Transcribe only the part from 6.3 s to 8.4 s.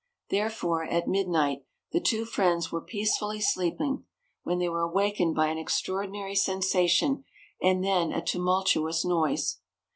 sensation and then a